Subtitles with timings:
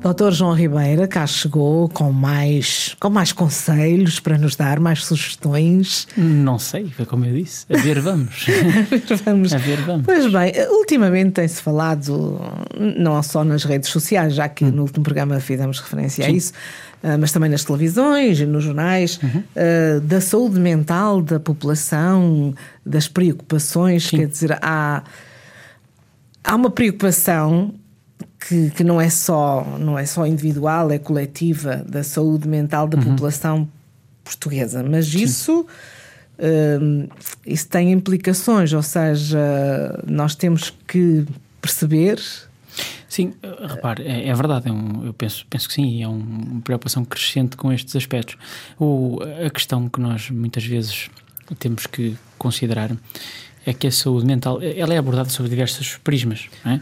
[0.00, 6.08] Doutor João Ribeira cá chegou com mais, com mais conselhos para nos dar, mais sugestões.
[6.16, 7.66] Não sei, foi como eu disse.
[7.70, 8.46] A ver, vamos.
[9.24, 9.52] vamos.
[9.52, 10.06] A ver, vamos.
[10.06, 12.40] Pois bem, ultimamente tem-se falado,
[12.78, 14.70] não só nas redes sociais, já que hum.
[14.70, 16.30] no último programa fizemos referência Sim.
[16.30, 16.52] a isso,
[17.02, 19.40] ah, mas também nas televisões e nos jornais, uhum.
[19.40, 22.54] uh, da saúde mental da população,
[22.84, 24.08] das preocupações.
[24.08, 24.16] Sim.
[24.18, 25.02] Quer dizer, há,
[26.42, 27.74] há uma preocupação
[28.40, 32.98] que, que, não é só não é só individual, é coletiva da saúde mental da
[32.98, 33.04] uhum.
[33.04, 33.68] população
[34.24, 35.22] portuguesa, mas Sim.
[35.22, 35.66] isso
[36.40, 37.08] uh,
[37.46, 39.38] isso tem implicações, ou seja,
[40.06, 41.26] nós temos que
[41.60, 42.20] perceber.
[43.08, 43.34] Sim,
[43.68, 47.56] repare, é, é verdade, é um, eu penso, penso que sim, é uma preocupação crescente
[47.56, 48.36] com estes aspectos.
[48.78, 51.10] O, a questão que nós muitas vezes
[51.58, 52.96] temos que considerar
[53.66, 56.48] é que a saúde mental ela é abordada sobre diversos prismas.
[56.64, 56.80] É?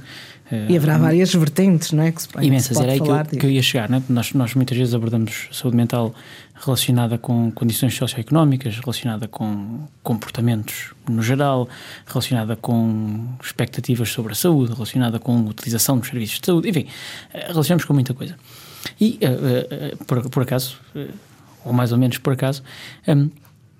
[0.68, 2.10] E haverá várias vertentes, não é?
[2.10, 3.90] Que se, imensas, se era aí que eu, que eu, ia chegar.
[3.90, 4.02] Não é?
[4.08, 6.14] nós, nós muitas vezes abordamos saúde mental
[6.54, 11.68] relacionada com condições socioeconómicas, relacionada com comportamentos no geral,
[12.06, 16.86] relacionada com expectativas sobre a saúde, relacionada com a utilização dos serviços de saúde, enfim,
[17.32, 18.34] eh, relacionamos com muita coisa.
[19.00, 21.08] E, uh, uh, por, por, acaso, uh,
[21.64, 22.62] ou mais ou menos por acaso,
[23.06, 23.28] um,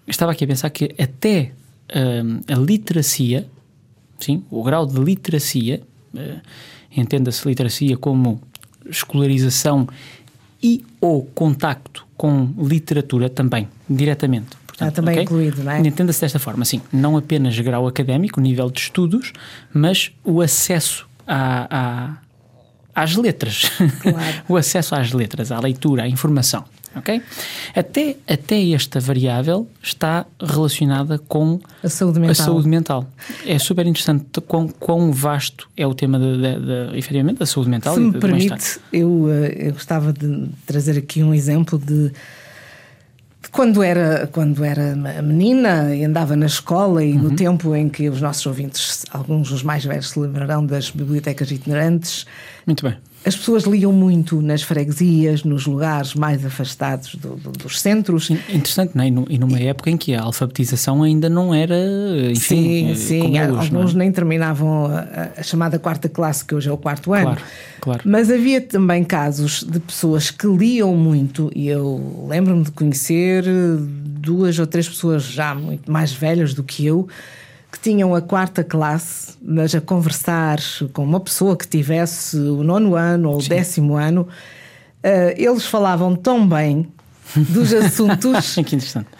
[0.06, 1.52] estava aqui a pensar que até
[1.94, 3.46] hum, a literacia,
[4.18, 5.82] sim, o grau de literacia
[6.14, 6.40] uh,
[6.96, 8.40] entenda-se literacia como
[8.88, 9.88] escolarização
[10.62, 14.56] e ou contacto com literatura também, diretamente.
[14.66, 15.24] Portanto, ah, também okay?
[15.24, 15.80] incluído, não é?
[15.80, 16.80] Entenda-se desta forma, sim.
[16.92, 19.32] Não apenas grau académico, nível de estudos,
[19.72, 22.16] mas o acesso à,
[22.94, 23.70] à, às letras.
[24.00, 24.42] Claro.
[24.48, 26.64] o acesso às letras, à leitura, à informação
[26.98, 27.22] ok?
[27.74, 32.32] Até, até esta variável está relacionada com a saúde mental.
[32.32, 33.06] A saúde mental.
[33.46, 37.70] É super interessante quão, quão vasto é o tema, de, de, de, efetivamente, da saúde
[37.70, 37.94] mental.
[37.94, 42.12] Se me permite, eu, eh, eu gostava de trazer aqui um exemplo de
[43.50, 47.22] quando era, quando era menina e andava na escola e uhum.
[47.22, 51.50] no tempo em que os nossos ouvintes, alguns dos mais velhos, se lembrarão das bibliotecas
[51.50, 52.26] itinerantes.
[52.66, 52.96] Muito bem.
[53.24, 58.30] As pessoas liam muito nas freguesias, nos lugares mais afastados do, do, dos centros.
[58.30, 59.08] Interessante, não é?
[59.28, 61.76] E numa época em que a alfabetização ainda não era.
[62.30, 63.38] Enfim, sim, sim.
[63.38, 63.98] É hoje, alguns é?
[63.98, 67.24] nem terminavam a, a, chamada quarta classe, que hoje é o quarto ano.
[67.24, 67.42] Claro,
[67.80, 68.02] claro.
[68.04, 73.44] Mas havia também casos de pessoas que liam muito, e eu lembro-me de conhecer
[74.20, 77.08] duas ou três pessoas já muito mais velhas do que eu
[77.78, 80.58] que tinham a quarta classe, mas a conversar
[80.92, 83.50] com uma pessoa que tivesse o nono ano ou o Sim.
[83.50, 86.88] décimo ano, uh, eles falavam tão bem
[87.36, 88.76] dos assuntos que,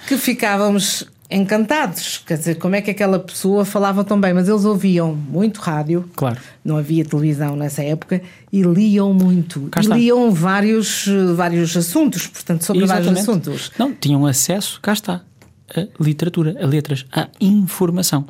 [0.09, 2.23] que ficávamos encantados.
[2.27, 4.33] Quer dizer, como é que aquela pessoa falava tão bem?
[4.33, 6.39] Mas eles ouviam muito rádio, claro.
[6.65, 8.21] não havia televisão nessa época,
[8.53, 9.71] e liam muito.
[9.81, 13.11] E liam vários, vários assuntos, portanto, sobre Exatamente.
[13.11, 13.73] vários assuntos.
[13.79, 15.21] Não, tinham acesso, cá está,
[15.77, 18.27] a literatura, a letras, a informação.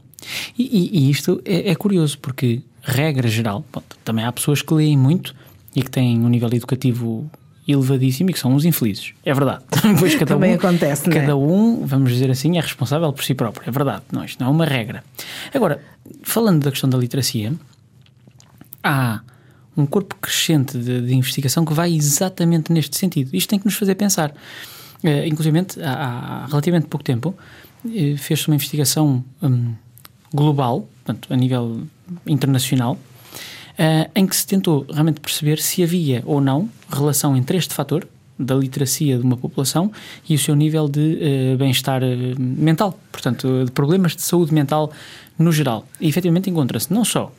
[0.59, 3.65] E, e, e isto é, é, curioso, porque, regra geral,
[4.05, 5.35] também há pessoas que leem muito
[5.75, 7.31] e que têm um nível educativo
[7.67, 9.13] elevadíssimo e que são uns infelizes.
[9.25, 9.65] É verdade.
[9.99, 11.35] Pois cada também um, acontece, Cada é?
[11.35, 13.69] um, vamos dizer assim, é responsável por si próprio.
[13.69, 14.03] É verdade.
[14.11, 15.05] Não, isto não é uma regra.
[15.55, 15.83] Agora,
[16.23, 17.53] falando da questão da literacia,
[18.83, 19.21] há
[19.77, 23.31] um corpo crescente de, de investigação que vai exatamente neste sentido.
[23.35, 24.31] Isto tem que nos fazer pensar.
[25.05, 27.35] Uh, inclusive, há, há, relativamente pouco tempo,
[27.85, 29.75] uh, fez-se uma investigação um,
[30.33, 31.83] global, portanto, a nível
[32.27, 37.75] internacional, uh, em que se tentou realmente perceber se havia ou não relação entre este
[37.75, 38.07] fator,
[38.39, 39.91] da literacia de uma população
[40.29, 41.19] e o seu nível de
[41.55, 42.07] uh, bem-estar uh,
[42.39, 44.93] mental, portanto, de problemas de saúde mental
[45.37, 45.85] no geral.
[46.01, 47.33] E efetivamente encontra-se não só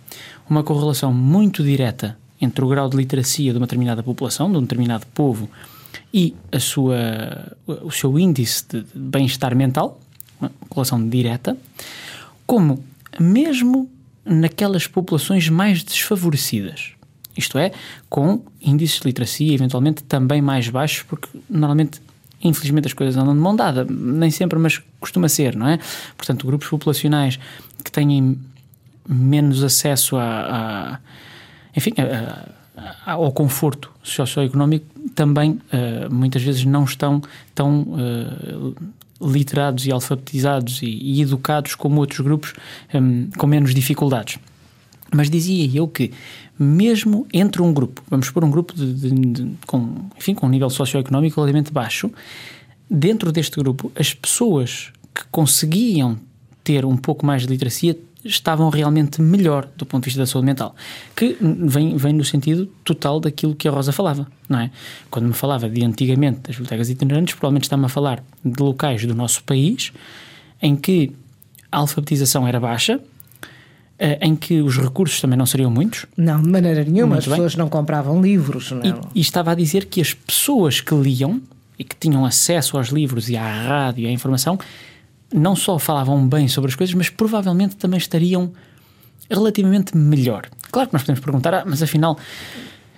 [0.50, 4.62] uma correlação muito direta entre o grau de literacia de uma determinada população, de um
[4.62, 5.50] determinado povo,
[6.14, 10.00] e a sua, o seu índice de bem-estar mental,
[10.40, 11.58] uma correlação direta,
[12.50, 12.84] como
[13.20, 13.88] mesmo
[14.26, 16.94] naquelas populações mais desfavorecidas.
[17.38, 17.72] Isto é,
[18.10, 22.02] com índices de literacia eventualmente também mais baixos, porque normalmente,
[22.44, 23.86] infelizmente, as coisas andam de mão dada.
[23.86, 25.78] Nem sempre, mas costuma ser, não é?
[26.18, 27.40] Portanto, grupos populacionais
[27.86, 28.40] que têm
[29.08, 31.00] menos acesso a, a
[31.78, 32.50] enfim, a,
[33.06, 37.22] a, ao conforto socioeconómico também uh, muitas vezes não estão
[37.54, 38.76] tão uh,
[39.22, 42.54] literados e alfabetizados e, e educados como outros grupos
[42.94, 44.40] um, com menos dificuldades.
[45.14, 46.12] Mas dizia eu que,
[46.58, 50.50] mesmo entre um grupo, vamos pôr um grupo de, de, de, com, enfim, com um
[50.50, 52.12] nível socioeconómico relativamente baixo,
[52.90, 56.18] dentro deste grupo, as pessoas que conseguiam
[56.64, 60.46] ter um pouco mais de literacia estavam realmente melhor do ponto de vista da saúde
[60.46, 60.76] mental.
[61.16, 64.72] Que vem, vem no sentido total daquilo que a Rosa falava, não é?
[65.10, 69.16] Quando me falava de antigamente das bibliotecas itinerantes, provavelmente está-me a falar de locais do
[69.16, 69.94] nosso país
[70.62, 71.12] em que
[71.72, 73.00] a alfabetização era baixa,
[73.98, 76.06] eh, em que os recursos também não seriam muitos.
[76.18, 77.36] Não, de maneira nenhuma, Muito as bem.
[77.36, 78.72] pessoas não compravam livros.
[78.72, 78.84] Não.
[78.84, 81.42] E, e, estava a dizer que as pessoas que liam
[81.78, 84.60] e que tinham acesso aos livros e à rádio e à informação
[85.34, 88.52] não só falavam bem sobre as coisas, mas provavelmente também estariam
[89.30, 90.48] relativamente melhor.
[90.72, 92.18] Claro que nós podemos perguntar, ah, mas afinal,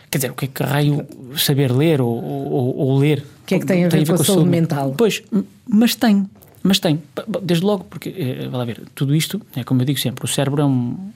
[0.09, 1.05] quer dizer, o que é que raio
[1.37, 3.25] saber ler ou, ou, ou ler?
[3.43, 4.93] O que é que tem a ver, tem a ver com, a saúde, saúde mental?
[4.97, 5.23] Pois,
[5.67, 6.29] mas tem,
[6.63, 7.01] mas tem.
[7.43, 10.27] Desde logo, porque, eh, vai lá ver, tudo isto, é como eu digo sempre, o
[10.27, 11.11] cérebro é um,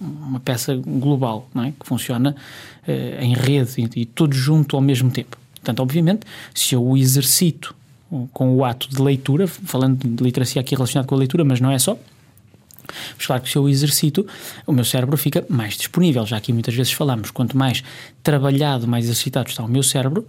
[0.00, 1.72] uma peça global, não é?
[1.72, 2.34] que funciona
[2.86, 5.36] uh, em rede e, e tudo junto ao mesmo tempo.
[5.54, 7.74] Portanto, obviamente, se eu o exercito
[8.32, 11.70] com o ato de leitura, falando de literacia aqui relacionado com a leitura, mas não
[11.70, 11.98] é só.
[13.16, 14.26] Mas claro que se eu exercito,
[14.66, 16.24] o meu cérebro fica mais disponível.
[16.26, 17.82] Já aqui muitas vezes falamos, quanto mais
[18.22, 20.26] trabalhado, mais exercitado está o meu cérebro,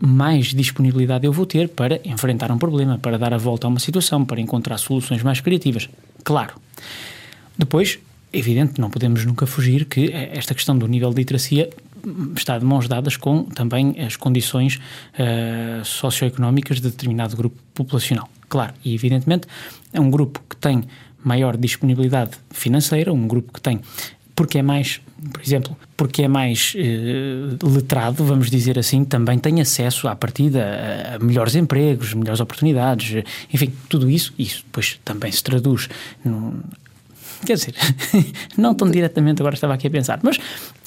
[0.00, 3.78] mais disponibilidade eu vou ter para enfrentar um problema, para dar a volta a uma
[3.78, 5.88] situação, para encontrar soluções mais criativas.
[6.24, 6.54] Claro.
[7.58, 7.98] Depois,
[8.32, 11.70] evidente, não podemos nunca fugir que esta questão do nível de literacia
[12.36, 18.28] está de mãos dadas com também as condições uh, socioeconómicas de determinado grupo populacional.
[18.48, 19.46] Claro, e evidentemente
[19.92, 20.84] é um grupo que tem
[21.24, 23.80] maior disponibilidade financeira, um grupo que tem
[24.36, 25.00] porque é mais,
[25.32, 31.14] por exemplo, porque é mais uh, letrado, vamos dizer assim, também tem acesso à partida
[31.14, 35.88] a, melhores empregos, melhores oportunidades, enfim, tudo isso, isso depois também se traduz
[37.44, 37.74] Quer dizer,
[38.56, 40.38] não tão diretamente, agora estava aqui a pensar, mas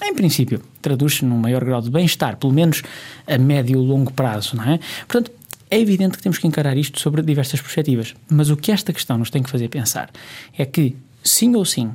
[0.03, 2.81] em princípio traduz-se num maior grau de bem-estar, pelo menos
[3.27, 4.79] a médio e longo prazo, não é?
[5.07, 5.31] Portanto,
[5.69, 9.17] é evidente que temos que encarar isto sobre diversas perspectivas, mas o que esta questão
[9.17, 10.09] nos tem que fazer pensar
[10.57, 11.91] é que, sim ou sim,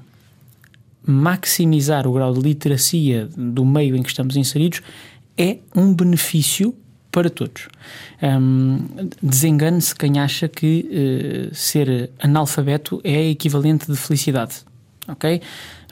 [1.07, 4.81] maximizar o grau de literacia do meio em que estamos inseridos
[5.37, 6.75] é um benefício
[7.15, 7.69] para todos.
[8.21, 14.57] Um, Desengane-se quem acha que uh, ser analfabeto é equivalente de felicidade.
[15.07, 15.41] Ok?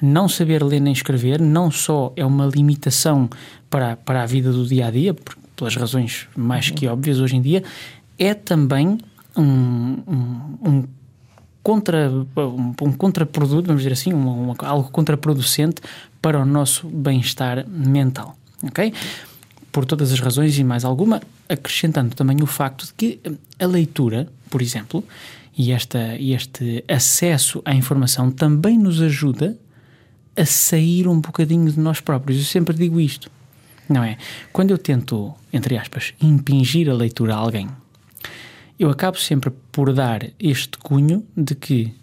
[0.02, 3.30] Não saber ler nem escrever não só é uma limitação
[3.70, 5.14] para, para a vida do dia a dia,
[5.54, 7.62] pelas razões mais que óbvias hoje em dia,
[8.18, 8.98] é também
[9.36, 10.84] um, um, um
[11.62, 15.80] contra, um, um contraproduto, vamos dizer assim, um, algo contraproducente
[16.20, 18.36] para o nosso bem-estar mental.
[18.64, 18.92] Ok?
[19.72, 23.20] Por todas as razões e mais alguma, acrescentando também o facto de que
[23.58, 25.02] a leitura, por exemplo,
[25.56, 29.58] e esta, este acesso à informação também nos ajuda
[30.36, 32.38] a sair um bocadinho de nós próprios.
[32.38, 33.30] Eu sempre digo isto,
[33.88, 34.18] não é?
[34.52, 37.68] Quando eu tento, entre aspas, impingir a leitura a alguém,
[38.78, 41.94] eu acabo sempre por dar este cunho de que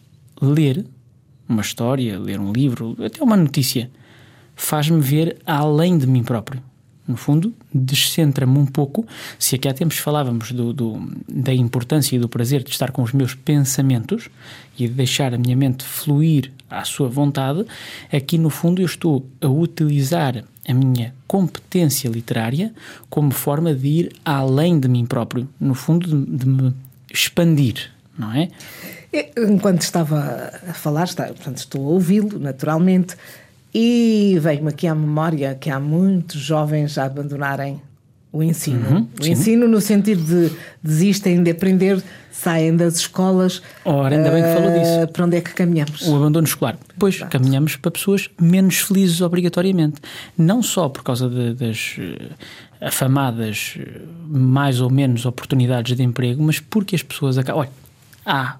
[0.41, 0.85] ler
[1.47, 3.91] uma história, ler um livro, até uma notícia,
[4.55, 6.68] faz-me ver além de mim próprio
[7.09, 9.05] no fundo, descentra-me um pouco.
[9.39, 13.01] Se aqui há tempos falávamos do, do, da importância e do prazer de estar com
[13.01, 14.29] os meus pensamentos
[14.77, 17.65] e de deixar a minha mente fluir à sua vontade,
[18.13, 22.71] aqui no fundo eu estou a utilizar a minha competência literária
[23.09, 26.73] como forma de ir além de mim próprio, no fundo, de, de me
[27.11, 28.49] expandir, não é?
[29.35, 33.15] Enquanto estava a falar, está, portanto, estou a ouvi-lo naturalmente.
[33.73, 37.81] E veio-me aqui à memória que há muitos jovens a abandonarem
[38.31, 38.87] o ensino.
[38.89, 39.31] Uhum, o sim.
[39.31, 43.61] ensino no sentido de desistem de aprender, saem das escolas.
[43.83, 44.91] Ora, ainda bem que falou disso.
[44.91, 46.07] Eh, para onde é que caminhamos?
[46.07, 46.77] O abandono escolar.
[46.97, 47.31] Pois, Exato.
[47.31, 49.99] caminhamos para pessoas menos felizes obrigatoriamente.
[50.37, 52.33] Não só por causa de, das uh,
[52.81, 57.61] afamadas uh, mais ou menos oportunidades de emprego, mas porque as pessoas acabam...
[57.61, 57.71] Olha,
[58.25, 58.57] há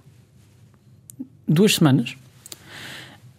[1.47, 2.15] duas semanas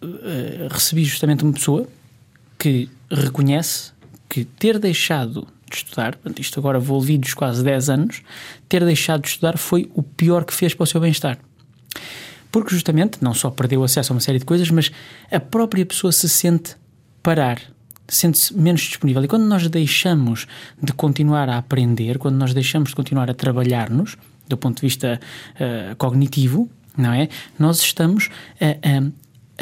[0.01, 1.87] eh, recebi justamente uma pessoa
[2.57, 3.91] que reconhece
[4.29, 8.21] que ter deixado de estudar, isto agora vou vídeos quase 10 anos,
[8.67, 11.37] ter deixado de estudar foi o pior que fez para o seu bem-estar.
[12.51, 14.91] Porque justamente não só perdeu acesso a uma série de coisas, mas
[15.31, 16.75] a própria pessoa se sente
[17.23, 17.61] parar,
[18.07, 19.23] sente-se menos disponível.
[19.23, 20.47] E quando nós deixamos
[20.81, 24.17] de continuar a aprender, quando nós deixamos de continuar a trabalhar-nos,
[24.47, 25.19] do ponto de vista
[25.55, 27.29] uh, cognitivo, não é?
[27.57, 28.29] Nós estamos
[28.59, 29.11] a, a,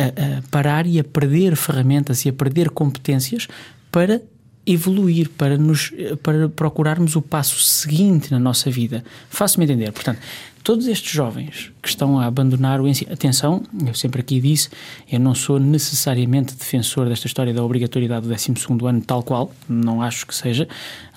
[0.03, 3.47] a parar e a perder ferramentas e a perder competências
[3.91, 4.21] para
[4.65, 5.91] evoluir, para, nos,
[6.21, 9.03] para procurarmos o passo seguinte na nossa vida.
[9.29, 9.91] Faço-me entender.
[9.91, 10.19] Portanto,
[10.63, 13.11] todos estes jovens que estão a abandonar o ensino.
[13.11, 14.69] Atenção, eu sempre aqui disse,
[15.11, 18.53] eu não sou necessariamente defensor desta história da obrigatoriedade do 12
[18.85, 20.67] ano, tal qual, não acho que seja.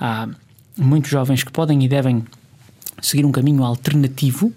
[0.01, 0.29] Há
[0.77, 2.25] muitos jovens que podem e devem
[3.03, 4.53] seguir um caminho alternativo?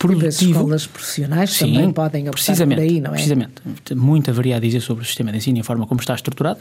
[0.00, 0.24] Produtivo.
[0.24, 3.12] E as escolas profissionais Sim, também podem optar precisamente, por aí, não é?
[3.12, 3.62] Precisamente.
[3.94, 6.58] Muito haveria a dizer sobre o sistema de ensino e a forma como está estruturado.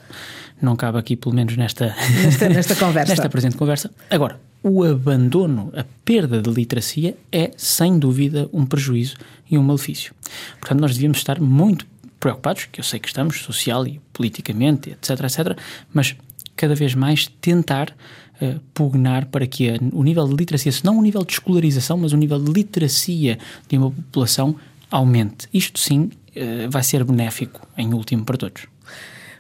[0.61, 3.13] Não cabe aqui, pelo menos nesta, nesta, nesta conversa.
[3.13, 3.89] nesta presente conversa.
[4.09, 9.15] Agora, o abandono, a perda de literacia é, sem dúvida, um prejuízo
[9.49, 10.13] e um malefício.
[10.59, 11.87] Portanto, nós devíamos estar muito
[12.19, 15.57] preocupados, que eu sei que estamos, social e politicamente, etc, etc,
[15.93, 16.13] mas
[16.59, 17.95] cada vez mais tentar
[18.41, 22.11] uh, pugnar para que o nível de literacia, se não o nível de escolarização, mas
[22.11, 23.39] o nível de literacia
[23.69, 24.57] de uma população
[24.91, 25.47] aumente.
[25.53, 28.67] Isto sim uh, vai ser benéfico, em último, para todos.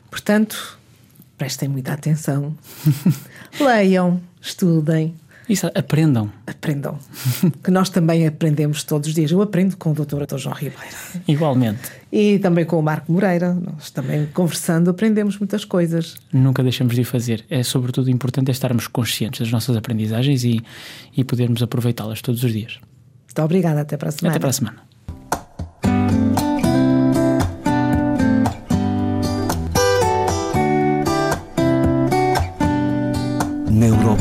[0.09, 0.79] Portanto,
[1.37, 2.55] prestem muita atenção,
[3.59, 5.13] leiam, estudem.
[5.49, 6.31] Isso, aprendam.
[6.45, 6.99] Aprendam.
[7.63, 9.31] que nós também aprendemos todos os dias.
[9.31, 10.25] Eu aprendo com o Dr.
[10.25, 10.37] Dr.
[10.37, 10.95] João Ribeiro.
[11.27, 11.91] Igualmente.
[12.11, 13.53] E também com o Marco Moreira.
[13.53, 16.15] Nós também conversando aprendemos muitas coisas.
[16.31, 17.43] Nunca deixamos de fazer.
[17.49, 20.61] É sobretudo importante estarmos conscientes das nossas aprendizagens e,
[21.17, 22.79] e podermos aproveitá-las todos os dias.
[23.25, 23.81] Muito obrigada.
[23.81, 24.35] Até para a semana.
[24.35, 24.88] Até para a semana.